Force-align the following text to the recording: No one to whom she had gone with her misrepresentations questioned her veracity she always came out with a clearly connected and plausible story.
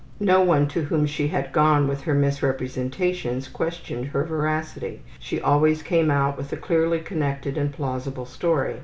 No 0.19 0.41
one 0.41 0.67
to 0.69 0.81
whom 0.85 1.05
she 1.05 1.27
had 1.27 1.51
gone 1.51 1.87
with 1.87 2.01
her 2.01 2.15
misrepresentations 2.15 3.47
questioned 3.47 4.05
her 4.07 4.23
veracity 4.23 5.03
she 5.19 5.39
always 5.39 5.83
came 5.83 6.09
out 6.09 6.37
with 6.39 6.51
a 6.51 6.57
clearly 6.57 6.99
connected 6.99 7.55
and 7.55 7.71
plausible 7.71 8.25
story. 8.25 8.77